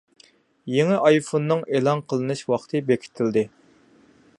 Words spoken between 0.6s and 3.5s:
يېڭى ئايفوننىڭ ئېلان قىلىنىش ۋاقتى بېكىتىلدى.